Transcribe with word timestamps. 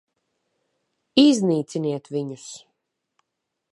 Iznīciniet 1.23 2.11
viņus! 2.17 2.49